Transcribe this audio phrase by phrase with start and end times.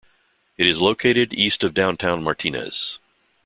[0.57, 2.97] It is located east of downtown Martinez.